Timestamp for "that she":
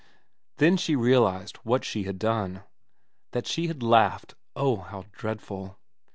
3.33-3.67